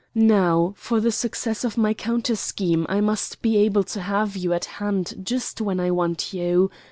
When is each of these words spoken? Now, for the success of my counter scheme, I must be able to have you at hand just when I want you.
Now, 0.15 0.73
for 0.77 0.99
the 0.99 1.11
success 1.11 1.63
of 1.63 1.77
my 1.77 1.93
counter 1.93 2.35
scheme, 2.35 2.87
I 2.89 3.01
must 3.01 3.43
be 3.43 3.55
able 3.57 3.83
to 3.83 4.01
have 4.01 4.35
you 4.35 4.51
at 4.51 4.65
hand 4.65 5.13
just 5.21 5.61
when 5.61 5.79
I 5.79 5.91
want 5.91 6.33
you. 6.33 6.71